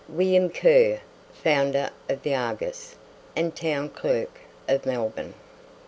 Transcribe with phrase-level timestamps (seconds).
[0.09, 0.99] WILLIAM KERR,
[1.43, 2.95] FOUNDER OF "THE ARGUS,"
[3.35, 5.35] AND TOWN CLERK OF MELBOURNE.